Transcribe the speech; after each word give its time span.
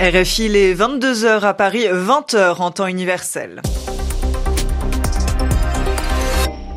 RFI, 0.00 0.48
les 0.48 0.74
22h 0.74 1.42
à 1.42 1.52
Paris, 1.52 1.84
20h 1.84 2.56
en 2.62 2.70
temps 2.70 2.86
universel. 2.86 3.60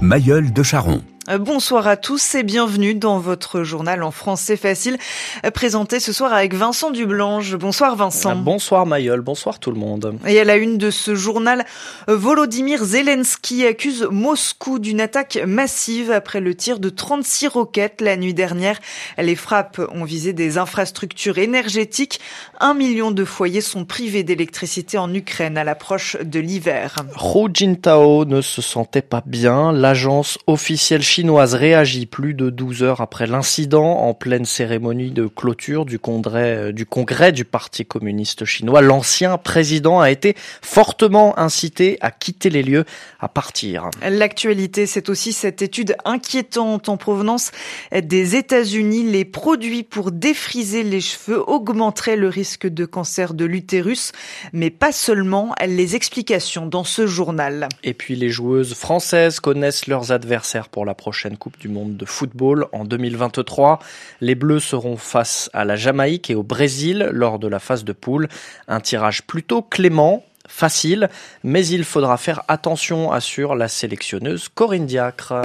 Mayol 0.02 0.52
de 0.52 0.62
Charon. 0.62 1.02
Euh, 1.30 1.38
bonsoir 1.38 1.88
à 1.88 1.96
tous 1.96 2.36
et 2.36 2.44
bienvenue 2.44 2.96
dans 2.96 3.18
votre 3.18 3.64
journal 3.64 4.04
en 4.04 4.12
français 4.12 4.58
facile, 4.58 4.98
euh, 5.46 5.52
présenté 5.52 6.02
ce 6.02 6.12
soir 6.12 6.34
avec 6.34 6.54
Vincent 6.54 6.92
Dublange. 6.92 7.56
Bonsoir 7.56 7.96
Vincent. 7.96 8.32
Ah, 8.32 8.36
bonsoir 8.36 8.86
Mayol, 8.86 9.22
bonsoir 9.22 9.60
tout 9.60 9.72
le 9.72 9.80
monde. 9.80 10.18
Et 10.28 10.38
à 10.42 10.44
la 10.44 10.58
une 10.58 10.78
de 10.78 10.92
ce 10.92 11.16
journal, 11.16 11.66
euh, 12.10 12.18
Volodymyr 12.18 12.84
Zelensky 12.84 13.66
accuse 13.66 14.06
Moscou 14.12 14.80
d'une 14.80 15.00
attaque 15.00 15.40
massive 15.48 16.12
après 16.12 16.42
le 16.42 16.56
tir 16.56 16.80
de 16.80 16.90
36 16.90 17.48
roquettes 17.48 18.02
la 18.02 18.18
nuit 18.18 18.34
dernière. 18.34 18.80
Les 19.18 19.36
frappes 19.36 19.80
ont 19.94 20.04
visé 20.04 20.34
des 20.34 20.58
infrastructures 20.58 21.38
énergétiques. 21.38 22.20
Un 22.60 22.74
million 22.74 23.12
de 23.12 23.24
foyers 23.24 23.62
sont 23.62 23.86
privés 23.86 24.24
d'électricité 24.24 24.98
en 24.98 25.14
Ukraine 25.14 25.58
à 25.58 25.64
l'approche 25.64 26.18
de 26.22 26.42
l'hiver. 26.42 26.98
Hu 27.24 27.48
Jintao 27.54 28.26
ne 28.26 28.42
se 28.42 28.62
sentait 28.62 29.02
pas 29.02 29.24
bien. 29.26 29.72
L'agence 29.72 30.38
officielle 30.48 31.02
chinoise 31.14 31.54
réagit 31.54 32.08
plus 32.08 32.34
de 32.34 32.50
12 32.50 32.82
heures 32.82 33.00
après 33.00 33.28
l'incident 33.28 34.00
en 34.00 34.16
pleine 34.16 34.46
cérémonie 34.46 35.12
de 35.12 35.28
clôture 35.28 35.86
du 35.86 36.00
congrès, 36.00 36.56
euh, 36.56 36.72
du 36.72 36.88
congrès 36.88 37.32
du 37.32 37.46
Parti 37.46 37.86
communiste 37.86 38.46
chinois. 38.46 38.82
L'ancien 38.82 39.38
président 39.38 40.00
a 40.00 40.10
été 40.10 40.36
fortement 40.64 41.38
incité 41.38 42.00
à 42.02 42.10
quitter 42.10 42.50
les 42.50 42.64
lieux, 42.64 42.86
à 43.20 43.28
partir. 43.28 43.92
L'actualité, 44.02 44.88
c'est 44.88 45.08
aussi 45.08 45.34
cette 45.34 45.62
étude 45.62 45.96
inquiétante 46.04 46.90
en 46.90 46.98
provenance 46.98 47.52
des 47.92 48.36
États-Unis. 48.36 49.04
Les 49.04 49.24
produits 49.24 49.84
pour 49.84 50.12
défriser 50.12 50.82
les 50.82 51.00
cheveux 51.00 51.48
augmenteraient 51.48 52.16
le 52.16 52.28
risque 52.28 52.66
de 52.66 52.86
cancer 52.86 53.36
de 53.36 53.46
l'utérus, 53.46 54.14
mais 54.52 54.72
pas 54.72 54.92
seulement. 54.92 55.54
Les 55.64 55.96
explications 55.96 56.66
dans 56.66 56.84
ce 56.84 57.06
journal. 57.06 57.70
Et 57.84 57.94
puis 57.94 58.16
les 58.16 58.30
joueuses 58.30 58.74
françaises 58.74 59.40
connaissent 59.40 59.86
leurs 59.86 60.12
adversaires 60.12 60.70
pour 60.70 60.86
la 60.86 60.96
prochaine 61.04 61.36
Coupe 61.36 61.60
du 61.60 61.68
Monde 61.68 61.98
de 61.98 62.06
football 62.06 62.68
en 62.72 62.86
2023. 62.86 63.80
Les 64.22 64.36
Bleus 64.36 64.62
seront 64.62 64.96
face 64.96 65.50
à 65.52 65.66
la 65.66 65.76
Jamaïque 65.76 66.30
et 66.30 66.36
au 66.36 66.44
Brésil 66.44 67.10
lors 67.12 67.40
de 67.40 67.50
la 67.50 67.60
phase 67.60 67.84
de 67.84 67.92
poule. 67.92 68.30
Un 68.70 68.80
tirage 68.80 69.24
plutôt 69.24 69.62
clément 69.62 70.24
facile, 70.48 71.10
mais 71.44 71.68
il 71.68 71.84
faudra 71.84 72.16
faire 72.16 72.44
attention, 72.48 73.12
assure 73.12 73.56
la 73.56 73.68
sélectionneuse 73.68 74.48
Corinne 74.48 74.86
Diacre. 74.86 75.42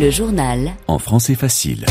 Le 0.00 0.08
journal 0.10 0.70
en 0.86 1.00
français 1.00 1.34
facile. 1.34 1.84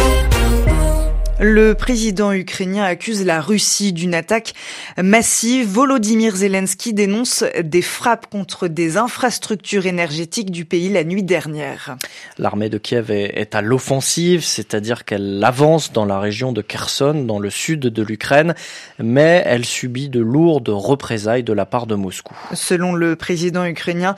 Le 1.43 1.73
président 1.73 2.31
ukrainien 2.33 2.83
accuse 2.83 3.25
la 3.25 3.41
Russie 3.41 3.93
d'une 3.93 4.13
attaque 4.13 4.53
massive. 5.01 5.67
Volodymyr 5.67 6.35
Zelensky 6.35 6.93
dénonce 6.93 7.43
des 7.63 7.81
frappes 7.81 8.29
contre 8.29 8.67
des 8.67 8.95
infrastructures 8.97 9.87
énergétiques 9.87 10.51
du 10.51 10.65
pays 10.65 10.89
la 10.89 11.03
nuit 11.03 11.23
dernière. 11.23 11.97
L'armée 12.37 12.69
de 12.69 12.77
Kiev 12.77 13.09
est 13.09 13.55
à 13.55 13.63
l'offensive, 13.63 14.43
c'est-à-dire 14.43 15.03
qu'elle 15.03 15.43
avance 15.43 15.91
dans 15.91 16.05
la 16.05 16.19
région 16.19 16.51
de 16.51 16.61
Kherson, 16.61 17.23
dans 17.25 17.39
le 17.39 17.49
sud 17.49 17.79
de 17.79 18.03
l'Ukraine, 18.03 18.53
mais 18.99 19.41
elle 19.43 19.65
subit 19.65 20.09
de 20.09 20.19
lourdes 20.19 20.69
représailles 20.69 21.41
de 21.41 21.53
la 21.53 21.65
part 21.65 21.87
de 21.87 21.95
Moscou. 21.95 22.35
Selon 22.53 22.93
le 22.93 23.15
président 23.15 23.65
ukrainien, 23.65 24.15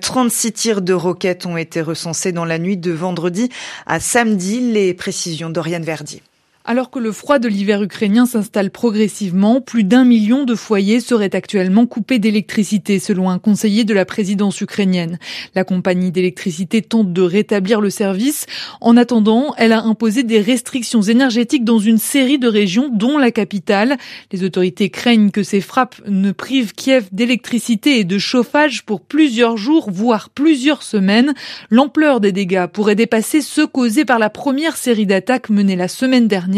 36 0.00 0.52
tirs 0.52 0.82
de 0.82 0.92
roquettes 0.92 1.46
ont 1.46 1.56
été 1.56 1.82
recensés 1.82 2.30
dans 2.30 2.44
la 2.44 2.60
nuit 2.60 2.76
de 2.76 2.92
vendredi 2.92 3.48
à 3.86 3.98
samedi. 3.98 4.60
Les 4.60 4.94
précisions 4.94 5.50
d'Oriane 5.50 5.82
Verdi. 5.82 6.22
Alors 6.66 6.90
que 6.90 6.98
le 6.98 7.10
froid 7.10 7.38
de 7.38 7.48
l'hiver 7.48 7.82
ukrainien 7.82 8.26
s'installe 8.26 8.70
progressivement, 8.70 9.62
plus 9.62 9.82
d'un 9.82 10.04
million 10.04 10.44
de 10.44 10.54
foyers 10.54 11.00
seraient 11.00 11.34
actuellement 11.34 11.86
coupés 11.86 12.18
d'électricité, 12.18 12.98
selon 12.98 13.30
un 13.30 13.38
conseiller 13.38 13.84
de 13.84 13.94
la 13.94 14.04
présidence 14.04 14.60
ukrainienne. 14.60 15.18
La 15.54 15.64
compagnie 15.64 16.12
d'électricité 16.12 16.82
tente 16.82 17.14
de 17.14 17.22
rétablir 17.22 17.80
le 17.80 17.88
service. 17.88 18.44
En 18.82 18.98
attendant, 18.98 19.54
elle 19.56 19.72
a 19.72 19.82
imposé 19.82 20.22
des 20.22 20.38
restrictions 20.38 21.00
énergétiques 21.00 21.64
dans 21.64 21.78
une 21.78 21.96
série 21.96 22.38
de 22.38 22.46
régions, 22.46 22.90
dont 22.92 23.16
la 23.16 23.30
capitale. 23.30 23.96
Les 24.30 24.44
autorités 24.44 24.90
craignent 24.90 25.30
que 25.30 25.42
ces 25.42 25.62
frappes 25.62 25.96
ne 26.06 26.30
privent 26.30 26.74
Kiev 26.74 27.08
d'électricité 27.10 28.00
et 28.00 28.04
de 28.04 28.18
chauffage 28.18 28.84
pour 28.84 29.00
plusieurs 29.00 29.56
jours, 29.56 29.90
voire 29.90 30.28
plusieurs 30.28 30.82
semaines. 30.82 31.32
L'ampleur 31.70 32.20
des 32.20 32.32
dégâts 32.32 32.66
pourrait 32.66 32.96
dépasser 32.96 33.40
ceux 33.40 33.66
causés 33.66 34.04
par 34.04 34.18
la 34.18 34.28
première 34.28 34.76
série 34.76 35.06
d'attaques 35.06 35.48
menée 35.48 35.74
la 35.74 35.88
semaine 35.88 36.28
dernière 36.28 36.49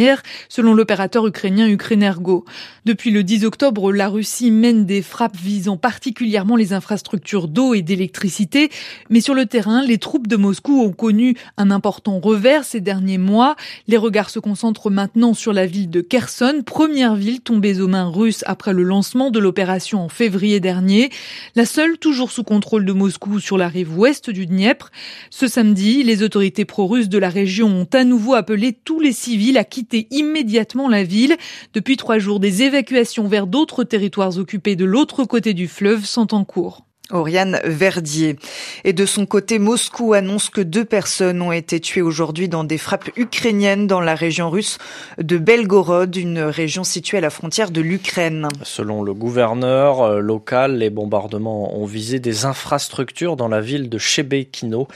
selon 0.49 0.75
l'opérateur 0.75 1.27
ukrainien 1.27 1.69
Ukrenergo. 1.69 2.45
Depuis 2.85 3.11
le 3.11 3.23
10 3.23 3.45
octobre, 3.45 3.93
la 3.93 4.09
Russie 4.09 4.51
mène 4.51 4.87
des 4.87 5.03
frappes 5.03 5.37
visant 5.37 5.77
particulièrement 5.77 6.57
les 6.57 6.73
infrastructures 6.73 7.49
d'eau 7.49 7.75
et 7.75 7.83
d'électricité, 7.83 8.71
mais 9.11 9.21
sur 9.21 9.35
le 9.35 9.47
terrain, 9.47 9.83
les 9.83 9.99
troupes 9.99 10.27
de 10.27 10.37
Moscou 10.37 10.81
ont 10.81 10.93
connu 10.93 11.37
un 11.57 11.71
important 11.71 12.19
revers 12.19 12.65
ces 12.65 12.81
derniers 12.81 13.19
mois. 13.19 13.57
Les 13.87 13.97
regards 13.97 14.31
se 14.31 14.39
concentrent 14.39 14.91
maintenant 14.91 15.35
sur 15.35 15.53
la 15.53 15.67
ville 15.67 15.91
de 15.91 16.01
Kherson, 16.01 16.63
première 16.65 17.15
ville 17.15 17.41
tombée 17.41 17.81
aux 17.81 17.89
mains 17.89 18.09
russes 18.09 18.45
après 18.47 18.73
le 18.73 18.83
lancement 18.83 19.31
de 19.31 19.39
l'opération 19.39 20.03
en 20.03 20.09
février 20.09 20.61
dernier, 20.61 21.11
la 21.55 21.67
seule 21.67 21.99
toujours 21.99 22.31
sous 22.31 22.45
contrôle 22.45 22.85
de 22.85 22.93
Moscou 22.93 23.41
sur 23.41 23.59
la 23.59 23.69
rive 23.69 23.97
ouest 23.99 24.31
du 24.31 24.47
Dniepr. 24.47 24.91
Ce 25.31 25.47
samedi, 25.47 26.03
les 26.03 26.23
autorités 26.23 26.65
pro-russes 26.65 27.09
de 27.09 27.19
la 27.19 27.29
région 27.29 27.69
ont 27.69 27.89
à 27.93 28.05
nouveau 28.05 28.35
appelé 28.35 28.73
tous 28.73 29.01
les 29.01 29.13
civils 29.13 29.59
à 29.59 29.65
quitter 29.65 29.82
immédiatement 30.11 30.89
la 30.89 31.05
ville. 31.05 31.37
Depuis 31.75 31.97
trois 31.97 32.19
jours, 32.19 32.41
des 32.41 32.63
évacuations 32.63 33.29
vers 33.29 33.47
d'autres 33.47 33.85
territoires 33.85 34.39
occupés 34.39 34.77
de 34.77 34.85
l'autre 34.85 35.25
côté 35.25 35.55
du 35.55 35.69
fleuve 35.69 36.05
sont 36.05 36.35
en 36.35 36.45
cours. 36.45 36.85
Oriane 37.13 37.61
Verdier. 37.65 38.37
Et 38.85 38.93
de 38.93 39.07
son 39.07 39.27
côté, 39.27 39.59
Moscou 39.59 40.15
annonce 40.15 40.49
que 40.51 40.61
deux 40.61 40.85
personnes 40.85 41.43
ont 41.43 41.53
été 41.53 41.81
tuées 41.81 42.03
aujourd'hui 42.03 42.49
dans 42.49 42.65
des 42.65 42.79
frappes 42.79 43.11
ukrainiennes 43.17 43.87
dans 43.87 44.01
la 44.01 44.15
région 44.15 44.51
russe 44.51 44.79
de 45.19 45.39
Belgorod, 45.39 46.15
une 46.17 46.41
région 46.41 46.85
située 46.85 47.19
à 47.19 47.21
la 47.21 47.31
frontière 47.31 47.71
de 47.71 47.81
l'Ukraine. 47.81 48.49
Selon 48.63 49.03
le 49.03 49.15
gouverneur 49.15 50.03
euh, 50.03 50.21
local, 50.21 50.79
les 50.79 50.91
bombardements 50.91 51.77
ont 51.77 51.85
visé 51.85 52.19
des 52.19 52.45
infrastructures 52.45 53.37
dans 53.37 53.49
la 53.49 53.61
ville 53.61 53.89
de 53.89 53.99
Chebekino 53.99 54.89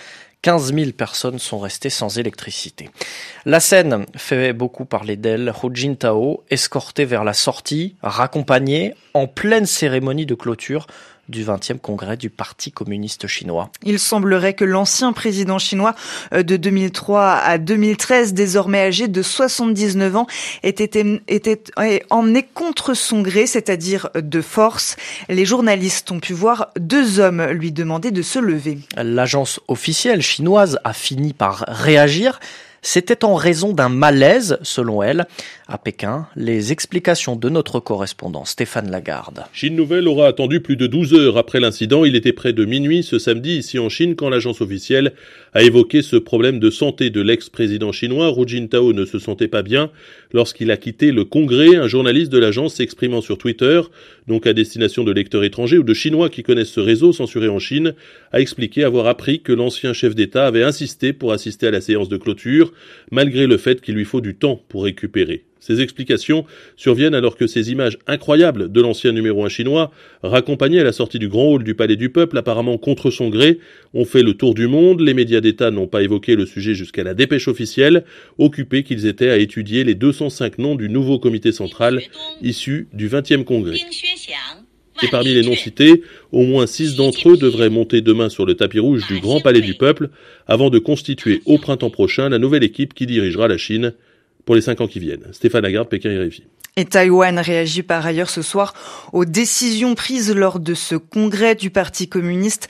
15 0.47 0.75
000 0.75 0.93
personnes 0.93 1.41
sont 1.41 1.59
restées 1.59 1.91
sans 1.91 2.21
électricité. 2.21 2.89
La 3.47 3.59
scène 3.59 4.07
fait 4.17 4.53
beaucoup 4.53 4.85
parler 4.85 5.17
d'elle. 5.17 5.53
Hu 5.61 5.71
Jintao, 5.75 6.45
escorté 6.51 7.05
vers 7.05 7.25
la 7.25 7.33
sortie, 7.33 7.97
raccompagné 8.01 8.95
en 9.13 9.27
pleine 9.27 9.67
cérémonie 9.67 10.25
de 10.25 10.37
clôture 10.37 10.87
du 11.29 11.45
20e 11.45 11.79
congrès 11.79 12.17
du 12.17 12.31
Parti 12.31 12.73
communiste 12.73 13.27
chinois. 13.27 13.71
Il 13.83 13.99
semblerait 13.99 14.55
que 14.55 14.65
l'ancien 14.65 15.13
président 15.13 15.59
chinois 15.59 15.95
euh, 16.33 16.43
de 16.43 16.57
2003 16.57 17.33
à 17.33 17.59
2013, 17.59 18.35
désormais 18.35 18.81
âgé 18.81 19.09
de 19.09 19.23
79 19.23 20.17
ans, 20.17 20.27
ait 20.63 20.71
été, 20.71 21.21
était 21.29 21.63
emmené 22.11 22.43
contre 22.43 22.95
son 22.95 23.23
gré, 23.23 23.47
c'est-à-dire 23.47 24.11
de 24.15 24.41
force. 24.41 24.97
Les 25.29 25.45
journalistes 25.45 26.11
ont 26.11 26.21
pu 26.21 26.33
voir 26.33 26.69
deux 26.79 27.21
hommes 27.21 27.45
lui 27.47 27.73
demander 27.73 28.11
de 28.11 28.23
se 28.23 28.39
lever. 28.39 28.79
L'agence 28.97 29.61
officielle 29.69 30.23
chinoise 30.23 30.79
a 30.85 30.93
fini 30.93 31.33
par 31.33 31.65
réagir. 31.69 32.41
C'était 32.89 33.25
en 33.25 33.35
raison 33.35 33.73
d'un 33.73 33.89
malaise, 33.89 34.59
selon 34.63 35.03
elle. 35.03 35.27
À 35.67 35.77
Pékin, 35.77 36.29
les 36.37 36.71
explications 36.71 37.35
de 37.35 37.49
notre 37.49 37.81
correspondant 37.81 38.45
Stéphane 38.45 38.93
Lagarde. 38.93 39.43
Chine 39.53 39.75
Nouvelle 39.75 40.07
aura 40.07 40.29
attendu 40.29 40.61
plus 40.61 40.77
de 40.77 40.87
12 40.87 41.15
heures 41.15 41.37
après 41.37 41.59
l'incident. 41.59 42.05
Il 42.05 42.15
était 42.15 42.33
près 42.33 42.53
de 42.53 42.65
minuit 42.65 43.03
ce 43.03 43.19
samedi 43.19 43.57
ici 43.57 43.81
en 43.81 43.89
Chine 43.89 44.15
quand 44.15 44.29
l'agence 44.29 44.61
officielle 44.61 45.15
a 45.53 45.65
évoqué 45.65 46.01
ce 46.01 46.15
problème 46.15 46.61
de 46.61 46.71
santé 46.71 47.11
de 47.11 47.21
l'ex-président 47.21 47.91
chinois. 47.91 48.33
Hu 48.39 48.47
Jintao 48.47 48.93
ne 48.93 49.05
se 49.05 49.19
sentait 49.19 49.49
pas 49.49 49.63
bien 49.63 49.91
lorsqu'il 50.33 50.71
a 50.71 50.77
quitté 50.77 51.11
le 51.11 51.25
Congrès. 51.25 51.75
Un 51.75 51.89
journaliste 51.89 52.31
de 52.31 52.39
l'agence 52.39 52.75
s'exprimant 52.75 53.21
sur 53.21 53.37
Twitter, 53.37 53.81
donc 54.29 54.47
à 54.47 54.53
destination 54.53 55.03
de 55.03 55.11
lecteurs 55.11 55.43
étrangers 55.43 55.79
ou 55.79 55.83
de 55.83 55.95
Chinois 55.95 56.31
qui 56.31 56.45
connaissent 56.45 56.71
ce 56.71 56.79
réseau 56.79 57.13
censuré 57.13 57.49
en 57.49 57.59
Chine, 57.59 57.95
a 58.31 58.39
expliqué 58.39 58.85
avoir 58.85 59.09
appris 59.09 59.41
que 59.41 59.53
l'ancien 59.53 59.93
chef 59.93 60.15
d'État 60.15 60.47
avait 60.47 60.63
insisté 60.63 61.13
pour 61.13 61.33
assister 61.33 61.67
à 61.67 61.73
la 61.73 61.81
séance 61.81 62.09
de 62.09 62.17
clôture, 62.17 62.73
malgré 63.11 63.47
le 63.47 63.57
fait 63.57 63.81
qu'il 63.81 63.95
lui 63.95 64.05
faut 64.05 64.21
du 64.21 64.35
temps 64.35 64.63
pour 64.69 64.85
récupérer. 64.85 65.45
Ces 65.67 65.81
explications 65.81 66.45
surviennent 66.77 67.15
alors 67.15 67.37
que 67.37 67.49
ces 67.49 67.73
images 67.73 67.99
incroyables 68.07 68.71
de 68.71 68.81
l'ancien 68.81 69.11
numéro 69.11 69.45
un 69.45 69.49
chinois, 69.49 69.91
raccompagnées 70.23 70.79
à 70.79 70.85
la 70.85 70.93
sortie 70.93 71.19
du 71.19 71.29
grand 71.29 71.47
hall 71.47 71.65
du 71.65 71.75
Palais 71.75 71.97
du 71.97 72.09
Peuple, 72.09 72.39
apparemment 72.39 72.79
contre 72.79 73.11
son 73.11 73.31
gré, 73.31 73.59
ont 73.93 74.05
fait 74.05 74.23
le 74.23 74.35
tour 74.35 74.55
du 74.55 74.69
monde. 74.69 75.01
Les 75.01 75.13
médias 75.13 75.41
d'État 75.41 75.73
n'ont 75.73 75.89
pas 75.89 76.03
évoqué 76.03 76.37
le 76.37 76.47
sujet 76.47 76.75
jusqu'à 76.75 77.03
la 77.03 77.15
dépêche 77.15 77.49
officielle, 77.49 78.05
occupés 78.39 78.85
qu'ils 78.85 79.07
étaient 79.07 79.31
à 79.31 79.39
étudier 79.39 79.83
les 79.83 79.97
205 79.97 80.59
noms 80.59 80.77
du 80.77 80.89
nouveau 80.89 81.19
comité 81.19 81.51
central 81.51 82.01
issu 82.43 82.87
du 82.93 83.09
20e 83.09 83.43
congrès. 83.43 83.81
Et 85.03 85.09
parmi 85.09 85.35
les 85.35 85.43
noms 85.43 85.55
cités, 85.55 86.03
au 86.33 86.43
moins 86.43 86.67
six 86.67 86.97
d'entre 86.97 87.31
eux 87.31 87.37
devraient 87.37 87.71
monter 87.71 88.01
demain 88.01 88.29
sur 88.29 88.47
le 88.47 88.55
tapis 88.55 88.79
rouge 88.79 89.07
du 89.07 89.21
Grand 89.21 89.41
Palais 89.41 89.61
du 89.61 89.75
Peuple 89.75 90.11
avant 90.47 90.71
de 90.71 90.79
constituer 90.79 91.43
au 91.45 91.59
printemps 91.59 91.91
prochain 91.91 92.29
la 92.29 92.39
nouvelle 92.39 92.65
équipe 92.65 92.95
qui 92.95 93.07
dirigera 93.07 93.49
la 93.49 93.59
Chine 93.59 93.93
pour 94.45 94.55
les 94.55 94.61
cinq 94.61 94.81
ans 94.81 94.87
qui 94.87 95.01
viennent. 95.01 95.27
Stéphane 95.33 95.63
Lagarde, 95.63 95.89
Pékin 95.89 96.25
RFI. 96.25 96.45
Et 96.79 96.85
Taïwan 96.85 97.39
réagit 97.39 97.83
par 97.83 98.05
ailleurs 98.05 98.29
ce 98.29 98.43
soir 98.43 98.75
aux 99.15 99.25
décisions 99.25 99.95
prises 99.95 100.35
lors 100.35 100.61
de 100.61 100.75
ce 100.75 100.95
congrès 100.95 101.55
du 101.55 101.71
Parti 101.71 102.07
communiste. 102.07 102.69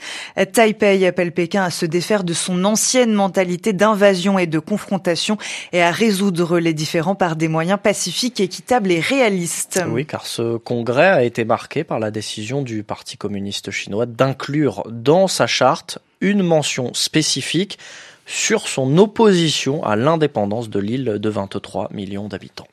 Taipei 0.53 1.05
appelle 1.05 1.33
Pékin 1.33 1.63
à 1.63 1.69
se 1.69 1.85
défaire 1.85 2.23
de 2.23 2.31
son 2.31 2.63
ancienne 2.63 3.11
mentalité 3.11 3.73
d'invasion 3.73 4.39
et 4.39 4.47
de 4.47 4.59
confrontation 4.59 5.37
et 5.73 5.81
à 5.81 5.91
résoudre 5.91 6.57
les 6.57 6.73
différends 6.73 7.15
par 7.15 7.35
des 7.35 7.49
moyens 7.49 7.79
pacifiques, 7.83 8.39
équitables 8.39 8.93
et 8.93 9.01
réalistes. 9.01 9.83
Oui, 9.89 10.05
car 10.05 10.25
ce 10.25 10.55
congrès 10.55 11.09
a 11.09 11.23
été 11.25 11.43
marqué 11.43 11.83
par 11.83 11.99
la 11.99 12.09
décision 12.09 12.61
du 12.61 12.83
Parti 12.83 13.17
communiste 13.17 13.71
chinois 13.71 14.05
d'inclure 14.05 14.83
dans 14.89 15.27
sa 15.27 15.47
charte 15.47 15.99
une 16.21 16.43
mention 16.43 16.93
spécifique 16.93 17.77
sur 18.25 18.69
son 18.69 18.97
opposition 18.99 19.83
à 19.83 19.97
l'indépendance 19.97 20.69
de 20.69 20.79
l'île 20.79 21.17
de 21.19 21.29
23 21.29 21.89
millions 21.91 22.29
d'habitants. 22.29 22.67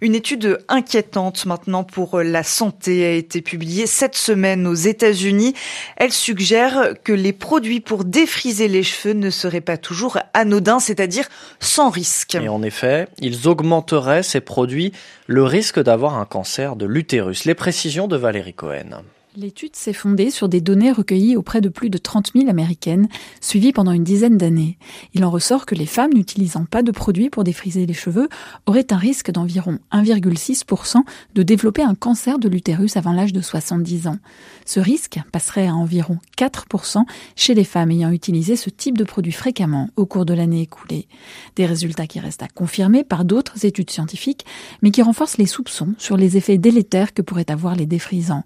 Une 0.00 0.14
étude 0.14 0.58
inquiétante 0.68 1.46
maintenant 1.46 1.84
pour 1.84 2.20
la 2.20 2.42
santé 2.42 3.04
a 3.04 3.12
été 3.12 3.42
publiée 3.42 3.86
cette 3.86 4.16
semaine 4.16 4.66
aux 4.66 4.74
États-Unis. 4.74 5.54
Elle 5.96 6.12
suggère 6.12 6.94
que 7.04 7.12
les 7.12 7.32
produits 7.32 7.80
pour 7.80 8.04
défriser 8.04 8.68
les 8.68 8.82
cheveux 8.82 9.14
ne 9.14 9.30
seraient 9.30 9.60
pas 9.60 9.76
toujours 9.76 10.18
anodins, 10.34 10.80
c'est-à-dire 10.80 11.28
sans 11.60 11.90
risque. 11.90 12.34
Et 12.34 12.48
en 12.48 12.62
effet, 12.62 13.08
ils 13.18 13.48
augmenteraient 13.48 14.22
ces 14.22 14.40
produits 14.40 14.92
le 15.26 15.44
risque 15.44 15.80
d'avoir 15.80 16.18
un 16.18 16.24
cancer 16.24 16.76
de 16.76 16.86
l'utérus. 16.86 17.44
Les 17.44 17.54
précisions 17.54 18.08
de 18.08 18.16
Valérie 18.16 18.54
Cohen. 18.54 19.02
L'étude 19.34 19.76
s'est 19.76 19.94
fondée 19.94 20.30
sur 20.30 20.50
des 20.50 20.60
données 20.60 20.92
recueillies 20.92 21.38
auprès 21.38 21.62
de 21.62 21.70
plus 21.70 21.88
de 21.88 21.96
30 21.96 22.32
000 22.34 22.50
américaines, 22.50 23.08
suivies 23.40 23.72
pendant 23.72 23.92
une 23.92 24.04
dizaine 24.04 24.36
d'années. 24.36 24.76
Il 25.14 25.24
en 25.24 25.30
ressort 25.30 25.64
que 25.64 25.74
les 25.74 25.86
femmes 25.86 26.12
n'utilisant 26.12 26.66
pas 26.66 26.82
de 26.82 26.90
produits 26.90 27.30
pour 27.30 27.42
défriser 27.42 27.86
les 27.86 27.94
cheveux 27.94 28.28
auraient 28.66 28.92
un 28.92 28.98
risque 28.98 29.30
d'environ 29.30 29.78
1,6% 29.90 30.96
de 31.34 31.42
développer 31.42 31.80
un 31.80 31.94
cancer 31.94 32.38
de 32.38 32.46
l'utérus 32.46 32.98
avant 32.98 33.14
l'âge 33.14 33.32
de 33.32 33.40
70 33.40 34.06
ans. 34.06 34.18
Ce 34.66 34.80
risque 34.80 35.18
passerait 35.32 35.66
à 35.66 35.74
environ 35.74 36.18
4% 36.36 36.98
chez 37.34 37.54
les 37.54 37.64
femmes 37.64 37.90
ayant 37.90 38.10
utilisé 38.10 38.54
ce 38.54 38.68
type 38.68 38.98
de 38.98 39.04
produit 39.04 39.32
fréquemment 39.32 39.88
au 39.96 40.04
cours 40.04 40.26
de 40.26 40.34
l'année 40.34 40.60
écoulée. 40.60 41.08
Des 41.56 41.64
résultats 41.64 42.06
qui 42.06 42.20
restent 42.20 42.42
à 42.42 42.48
confirmer 42.48 43.02
par 43.02 43.24
d'autres 43.24 43.64
études 43.64 43.90
scientifiques, 43.90 44.44
mais 44.82 44.90
qui 44.90 45.00
renforcent 45.00 45.38
les 45.38 45.46
soupçons 45.46 45.94
sur 45.96 46.18
les 46.18 46.36
effets 46.36 46.58
délétères 46.58 47.14
que 47.14 47.22
pourraient 47.22 47.50
avoir 47.50 47.76
les 47.76 47.86
défrisants, 47.86 48.44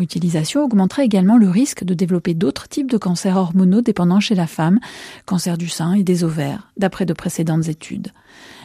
utilisation 0.00 0.64
augmenterait 0.64 1.04
également 1.04 1.36
le 1.36 1.48
risque 1.48 1.84
de 1.84 1.94
développer 1.94 2.34
d'autres 2.34 2.68
types 2.68 2.90
de 2.90 2.98
cancers 2.98 3.36
hormonaux 3.36 3.80
dépendants 3.80 4.20
chez 4.20 4.34
la 4.34 4.46
femme, 4.46 4.78
cancer 5.26 5.58
du 5.58 5.68
sein 5.68 5.94
et 5.94 6.02
des 6.02 6.24
ovaires, 6.24 6.70
d'après 6.76 7.06
de 7.06 7.12
précédentes 7.12 7.68
études. 7.68 8.08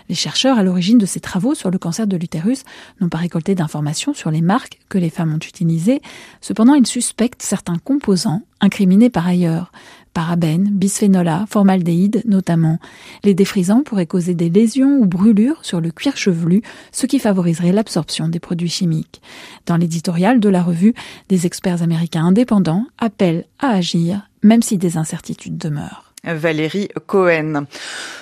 Les 0.09 0.15
chercheurs 0.15 0.57
à 0.57 0.63
l'origine 0.63 0.97
de 0.97 1.05
ces 1.05 1.19
travaux 1.19 1.55
sur 1.55 1.71
le 1.71 1.77
cancer 1.77 2.07
de 2.07 2.17
l'utérus 2.17 2.63
n'ont 3.00 3.09
pas 3.09 3.17
récolté 3.17 3.55
d'informations 3.55 4.13
sur 4.13 4.31
les 4.31 4.41
marques 4.41 4.79
que 4.89 4.97
les 4.97 5.09
femmes 5.09 5.33
ont 5.33 5.38
utilisées, 5.38 6.01
cependant 6.41 6.73
ils 6.73 6.88
suspectent 6.88 7.41
certains 7.41 7.77
composants, 7.77 8.41
incriminés 8.59 9.09
par 9.09 9.27
ailleurs, 9.27 9.71
parabènes, 10.13 10.69
bisphénol 10.71 11.27
A, 11.27 11.45
formaldéhyde 11.50 12.21
notamment. 12.25 12.79
Les 13.23 13.33
défrisants 13.33 13.83
pourraient 13.83 14.05
causer 14.05 14.35
des 14.35 14.50
lésions 14.50 15.00
ou 15.00 15.05
brûlures 15.05 15.65
sur 15.65 15.81
le 15.81 15.91
cuir 15.91 16.17
chevelu, 16.17 16.61
ce 16.91 17.05
qui 17.05 17.19
favoriserait 17.19 17.71
l'absorption 17.71 18.27
des 18.27 18.39
produits 18.39 18.69
chimiques. 18.69 19.21
Dans 19.65 19.77
l'éditorial 19.77 20.39
de 20.39 20.50
la 20.50 20.61
revue, 20.61 20.94
des 21.29 21.45
experts 21.45 21.81
américains 21.81 22.25
indépendants 22.25 22.85
appellent 22.97 23.45
à 23.59 23.69
agir, 23.69 24.29
même 24.44 24.61
si 24.61 24.77
des 24.77 24.97
incertitudes 24.97 25.57
demeurent. 25.57 26.02
Valérie 26.24 26.90
Cohen. 27.06 27.66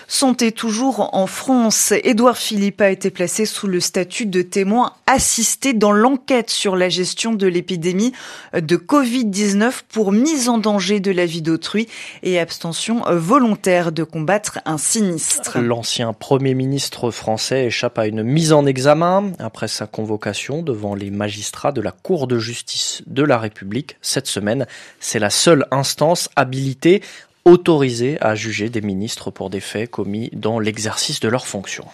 Santé 0.08 0.52
toujours 0.52 1.16
en 1.16 1.26
France. 1.26 1.94
Édouard 2.04 2.38
Philippe 2.38 2.82
a 2.82 2.90
été 2.90 3.12
placé 3.12 3.46
sous 3.46 3.68
le 3.68 3.80
statut 3.80 4.26
de 4.26 4.42
témoin 4.42 4.92
assisté 5.08 5.72
dans 5.72 5.94
l'enquête 5.94 6.50
sur 6.50 6.76
la 6.76 6.90
gestion 6.90 7.32
de 7.32 7.48
l'épidémie 7.48 8.12
de 8.54 8.76
Covid-19 8.76 9.72
pour 9.88 10.12
mise 10.12 10.50
en 10.50 10.58
danger 10.58 11.00
de 11.00 11.12
la 11.12 11.26
vie 11.26 11.42
d'autrui 11.42 11.88
et 12.24 12.40
abstention 12.40 13.04
volontaire 13.08 13.94
de 13.94 14.04
combattre 14.04 14.60
un 14.66 14.78
sinistre. 14.78 15.60
L'ancien 15.60 16.12
Premier 16.12 16.56
ministre 16.56 17.10
français 17.10 17.68
échappe 17.68 17.98
à 17.98 18.06
une 18.06 18.22
mise 18.22 18.52
en 18.52 18.66
examen 18.66 19.32
après 19.40 19.70
sa 19.70 19.88
convocation 19.88 20.62
devant 20.62 20.94
les 20.94 21.10
magistrats 21.10 21.72
de 21.72 21.80
la 21.80 21.92
Cour 21.92 22.28
de 22.28 22.38
justice 22.38 23.02
de 23.08 23.24
la 23.24 23.38
République 23.38 23.96
cette 24.02 24.28
semaine. 24.28 24.68
C'est 25.00 25.20
la 25.20 25.30
seule 25.30 25.68
instance 25.72 26.30
habilitée 26.36 27.02
autorisés 27.46 28.18
à 28.22 28.36
juger 28.36 28.70
des 28.70 28.82
ministres 28.82 29.32
pour 29.32 29.50
des 29.50 29.60
faits 29.60 29.90
commis 29.90 30.30
dans 30.34 30.60
l'exercice 30.60 31.20
de 31.20 31.28
leurs 31.28 31.48
fonctions. 31.48 31.86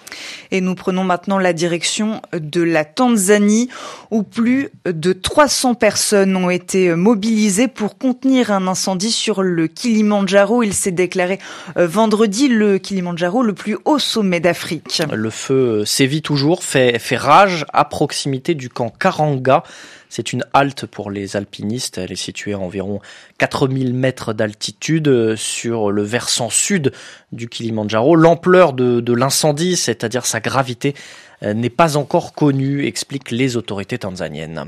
Et 0.51 0.59
nous 0.59 0.75
prenons 0.75 1.03
maintenant 1.03 1.39
la 1.39 1.53
direction 1.53 2.21
de 2.33 2.61
la 2.61 2.83
Tanzanie 2.83 3.69
où 4.11 4.23
plus 4.23 4.69
de 4.85 5.13
300 5.13 5.75
personnes 5.75 6.35
ont 6.35 6.49
été 6.49 6.93
mobilisées 6.95 7.67
pour 7.67 7.97
contenir 7.97 8.51
un 8.51 8.67
incendie 8.67 9.11
sur 9.11 9.41
le 9.41 9.67
Kilimandjaro. 9.67 10.63
Il 10.63 10.73
s'est 10.73 10.91
déclaré 10.91 11.39
euh, 11.77 11.87
vendredi 11.87 12.49
le 12.49 12.77
Kilimandjaro 12.77 13.41
le 13.41 13.53
plus 13.53 13.77
haut 13.85 13.99
sommet 13.99 14.41
d'Afrique. 14.41 15.01
Le 15.11 15.29
feu 15.29 15.85
sévit 15.85 16.21
toujours, 16.21 16.63
fait, 16.63 16.99
fait 16.99 17.17
rage 17.17 17.65
à 17.71 17.85
proximité 17.85 18.53
du 18.53 18.69
camp 18.69 18.89
Karanga 18.89 19.63
c'est 20.09 20.33
une 20.33 20.43
halte 20.53 20.85
pour 20.85 21.11
les 21.11 21.35
alpinistes. 21.35 21.97
Elle 21.97 22.11
est 22.11 22.15
située 22.15 22.53
à 22.53 22.59
environ 22.59 22.99
4000 23.37 23.93
mètres 23.93 24.33
d'altitude 24.33 25.07
euh, 25.07 25.35
sur 25.35 25.91
le 25.91 26.03
versant 26.03 26.49
sud 26.49 26.91
du 27.31 27.49
Kilimandjaro. 27.49 28.15
L'ampleur 28.15 28.73
de, 28.73 29.13
l'incendie, 29.13 29.75
c'est-à-dire 29.75 30.25
sa 30.25 30.39
gravité, 30.39 30.93
n'est 31.41 31.69
pas 31.69 31.97
encore 31.97 32.33
connue, 32.33 32.85
expliquent 32.85 33.31
les 33.31 33.57
autorités 33.57 33.99
tanzaniennes. 33.99 34.65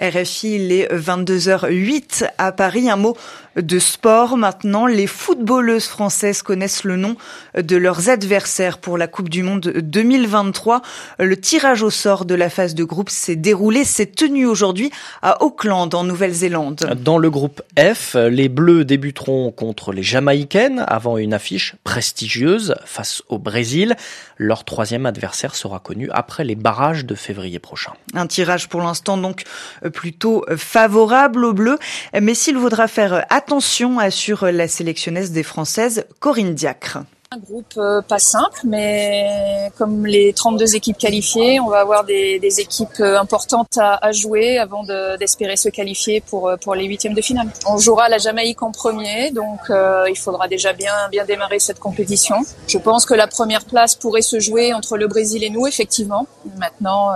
RFI, 0.00 0.56
il 0.56 0.72
est 0.72 0.92
22h08 0.92 2.30
à 2.38 2.52
Paris. 2.52 2.90
Un 2.90 2.96
mot 2.96 3.16
de 3.56 3.78
sport 3.78 4.36
maintenant. 4.36 4.86
Les 4.86 5.06
footballeuses 5.06 5.86
françaises 5.86 6.42
connaissent 6.42 6.84
le 6.84 6.96
nom 6.96 7.16
de 7.56 7.76
leurs 7.76 8.08
adversaires 8.08 8.78
pour 8.78 8.98
la 8.98 9.06
Coupe 9.06 9.28
du 9.28 9.42
Monde 9.42 9.60
2023. 9.60 10.82
Le 11.18 11.36
tirage 11.36 11.82
au 11.82 11.90
sort 11.90 12.24
de 12.24 12.34
la 12.34 12.50
phase 12.50 12.74
de 12.74 12.84
groupe 12.84 13.10
s'est 13.10 13.36
déroulé, 13.36 13.84
s'est 13.84 14.06
tenu 14.06 14.46
aujourd'hui 14.46 14.90
à 15.22 15.42
Auckland, 15.42 15.94
en 15.94 16.04
Nouvelle-Zélande. 16.04 16.96
Dans 17.02 17.18
le 17.18 17.30
groupe 17.30 17.62
F, 17.78 18.14
les 18.14 18.48
Bleus 18.48 18.84
débuteront 18.84 19.50
contre 19.50 19.92
les 19.92 20.02
Jamaïcaines 20.02 20.84
avant 20.88 21.18
une 21.18 21.34
affiche 21.34 21.74
prestigieuse 21.84 22.74
face 22.84 23.22
au 23.28 23.38
Brésil. 23.38 23.96
Leur 24.36 24.64
troisième 24.64 25.06
adversaire 25.06 25.54
sera 25.54 25.78
connu 25.78 26.01
après 26.12 26.44
les 26.44 26.54
barrages 26.54 27.04
de 27.04 27.14
février 27.14 27.58
prochain. 27.58 27.92
Un 28.14 28.26
tirage 28.26 28.68
pour 28.68 28.80
l'instant 28.80 29.16
donc 29.16 29.44
plutôt 29.92 30.44
favorable 30.56 31.44
aux 31.44 31.52
Bleus, 31.52 31.78
mais 32.20 32.34
s'il 32.34 32.56
voudra 32.56 32.88
faire 32.88 33.24
attention, 33.30 33.98
assure 33.98 34.46
la 34.46 34.68
sélectionneuse 34.68 35.30
des 35.30 35.42
Françaises 35.42 36.06
Corinne 36.20 36.54
Diacre. 36.54 36.98
Un 37.34 37.38
groupe 37.38 37.72
euh, 37.78 38.02
pas 38.02 38.18
simple, 38.18 38.60
mais 38.64 39.72
comme 39.78 40.04
les 40.04 40.34
32 40.34 40.76
équipes 40.76 40.98
qualifiées, 40.98 41.60
on 41.60 41.68
va 41.68 41.80
avoir 41.80 42.04
des, 42.04 42.60
équipes 42.60 43.00
euh, 43.00 43.18
importantes 43.18 43.78
à, 43.78 44.12
jouer 44.12 44.58
avant 44.58 44.84
d'espérer 45.18 45.56
se 45.56 45.70
qualifier 45.70 46.20
pour, 46.20 46.50
euh, 46.50 46.56
pour 46.58 46.74
les 46.74 46.84
huitièmes 46.84 47.14
de 47.14 47.22
finale. 47.22 47.48
On 47.66 47.78
jouera 47.78 48.10
la 48.10 48.18
Jamaïque 48.18 48.62
en 48.62 48.70
premier, 48.70 49.30
donc 49.30 49.60
il 49.70 50.18
faudra 50.18 50.46
déjà 50.46 50.74
bien, 50.74 50.92
démarrer 51.26 51.58
cette 51.58 51.78
compétition. 51.78 52.36
Je 52.68 52.76
pense 52.76 53.06
que 53.06 53.14
la 53.14 53.26
première 53.26 53.64
place 53.64 53.94
pourrait 53.94 54.20
se 54.20 54.38
jouer 54.38 54.74
entre 54.74 54.98
le 54.98 55.06
Brésil 55.06 55.42
et 55.42 55.48
nous, 55.48 55.66
effectivement. 55.66 56.26
Maintenant, 56.58 57.12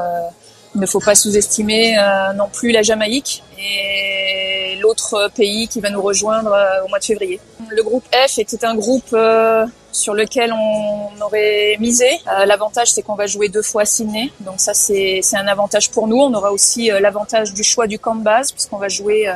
il 0.75 0.80
ne 0.80 0.87
faut 0.87 1.00
pas 1.00 1.14
sous-estimer 1.14 1.96
non 2.37 2.49
plus 2.50 2.70
la 2.70 2.80
Jamaïque. 2.80 3.42
Et 3.58 4.78
l'autre 4.80 5.30
pays 5.35 5.68
qui 5.68 5.80
va 5.80 5.90
nous 5.90 6.02
rejoindre 6.02 6.56
au 6.85 6.88
mois 6.88 7.00
de 7.00 7.04
février. 7.04 7.38
Le 7.70 7.82
groupe 7.82 8.04
F 8.12 8.38
était 8.38 8.64
un 8.64 8.75
groupe 8.75 9.12
euh, 9.12 9.66
sur 9.92 10.14
lequel 10.14 10.52
on 10.52 11.20
aurait 11.20 11.76
misé. 11.80 12.06
Euh, 12.28 12.44
l'avantage, 12.46 12.92
c'est 12.92 13.02
qu'on 13.02 13.14
va 13.14 13.26
jouer 13.26 13.49
deux 13.49 13.62
fois 13.62 13.82
à 13.82 13.85
Sydney, 13.85 14.30
donc 14.40 14.61
ça 14.61 14.75
c'est 14.75 15.20
un 15.35 15.46
avantage 15.46 15.90
pour 15.90 16.08
nous. 16.08 16.16
On 16.16 16.32
aura 16.35 16.52
aussi 16.52 16.90
l'avantage 17.00 17.52
du 17.54 17.62
choix 17.62 17.87
du 17.87 17.99
camp 17.99 18.14
de 18.14 18.23
base, 18.23 18.52
puisqu'on 18.52 18.78
va 18.78 18.88
jouer 18.88 19.28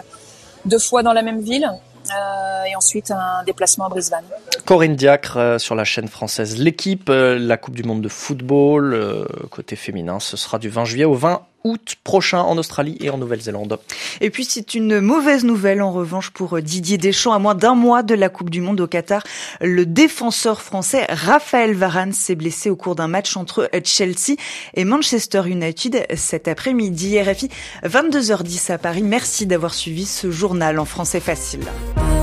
deux 0.64 0.78
fois 0.78 1.02
dans 1.02 1.12
la 1.12 1.22
même 1.22 1.40
ville. 1.40 1.70
Euh, 2.10 2.64
et 2.64 2.74
ensuite 2.74 3.10
un 3.10 3.44
déplacement 3.44 3.84
à 3.84 3.88
Brisbane. 3.90 4.24
Corinne 4.64 4.96
Diacre 4.96 5.60
sur 5.60 5.74
la 5.74 5.84
chaîne 5.84 6.08
française 6.08 6.56
L'équipe, 6.58 7.10
la 7.10 7.56
Coupe 7.56 7.74
du 7.74 7.82
Monde 7.82 8.00
de 8.00 8.08
football, 8.08 9.26
côté 9.50 9.76
féminin, 9.76 10.18
ce 10.18 10.36
sera 10.36 10.58
du 10.58 10.70
20 10.70 10.86
juillet 10.86 11.04
au 11.04 11.14
20 11.14 11.42
août 11.64 11.96
prochain 12.04 12.40
en 12.40 12.58
Australie 12.58 12.96
et 13.00 13.10
en 13.10 13.18
Nouvelle-Zélande. 13.18 13.78
Et 14.20 14.30
puis 14.30 14.44
c'est 14.44 14.74
une 14.74 15.00
mauvaise 15.00 15.44
nouvelle 15.44 15.82
en 15.82 15.92
revanche 15.92 16.30
pour 16.30 16.60
Didier 16.60 16.98
Deschamps. 16.98 17.32
À 17.32 17.38
moins 17.38 17.54
d'un 17.54 17.74
mois 17.74 18.02
de 18.02 18.14
la 18.14 18.28
Coupe 18.28 18.50
du 18.50 18.60
Monde 18.60 18.80
au 18.80 18.86
Qatar, 18.86 19.22
le 19.60 19.86
défenseur 19.86 20.62
français 20.62 21.06
Raphaël 21.08 21.74
Varane 21.74 22.12
s'est 22.12 22.34
blessé 22.34 22.70
au 22.70 22.76
cours 22.76 22.94
d'un 22.94 23.08
match 23.08 23.36
entre 23.36 23.70
Chelsea 23.84 24.36
et 24.74 24.84
Manchester 24.84 25.42
United 25.46 26.06
cet 26.16 26.48
après-midi. 26.48 27.20
RFI 27.20 27.48
22h10 27.84 28.72
à 28.72 28.78
Paris. 28.78 29.02
Merci 29.02 29.46
d'avoir 29.46 29.74
suivi 29.74 30.06
ce 30.06 30.30
journal 30.30 30.78
en 30.78 30.84
français 30.84 31.20
facile. 31.20 31.64